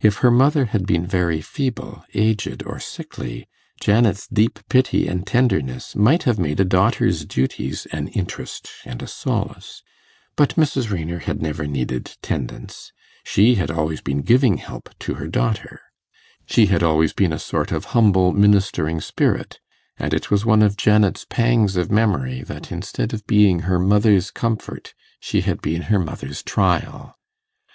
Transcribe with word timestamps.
If 0.00 0.20
her 0.24 0.30
mother 0.30 0.64
had 0.64 0.86
been 0.86 1.04
very 1.06 1.42
feeble, 1.42 2.02
aged, 2.14 2.62
or 2.64 2.80
sickly, 2.80 3.46
Janet's 3.78 4.26
deep 4.26 4.60
pity 4.70 5.06
and 5.06 5.26
tenderness 5.26 5.94
might 5.94 6.22
have 6.22 6.38
made 6.38 6.58
a 6.58 6.64
daughter's 6.64 7.26
duties 7.26 7.84
an 7.92 8.08
interest 8.08 8.70
and 8.86 9.02
a 9.02 9.06
solace; 9.06 9.82
but 10.36 10.54
Mrs. 10.56 10.90
Raynor 10.90 11.18
had 11.18 11.42
never 11.42 11.66
needed 11.66 12.16
tendance; 12.22 12.92
she 13.24 13.56
had 13.56 13.70
always 13.70 14.00
been 14.00 14.22
giving 14.22 14.56
help 14.56 14.88
to 15.00 15.16
her 15.16 15.28
daughter; 15.28 15.82
she 16.46 16.64
had 16.72 16.82
always 16.82 17.12
been 17.12 17.34
a 17.34 17.38
sort 17.38 17.70
of 17.70 17.92
humble 17.92 18.32
ministering 18.32 19.02
spirit; 19.02 19.60
and 19.98 20.14
it 20.14 20.30
was 20.30 20.46
one 20.46 20.62
of 20.62 20.78
Janet's 20.78 21.26
pangs 21.28 21.76
of 21.76 21.90
memory, 21.90 22.40
that 22.42 22.72
instead 22.72 23.12
of 23.12 23.26
being 23.26 23.58
her 23.68 23.78
mother's 23.78 24.30
comfort, 24.30 24.94
she 25.20 25.42
had 25.42 25.60
been 25.60 25.82
her 25.92 25.98
mother's 25.98 26.42
trial. 26.42 27.16